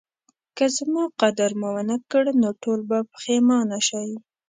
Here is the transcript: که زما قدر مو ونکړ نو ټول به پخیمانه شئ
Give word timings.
که 0.57 0.65
زما 0.77 1.03
قدر 1.21 1.51
مو 1.59 1.67
ونکړ 1.75 2.23
نو 2.41 2.49
ټول 2.63 2.79
به 2.89 2.97
پخیمانه 3.11 3.79
شئ 3.87 4.09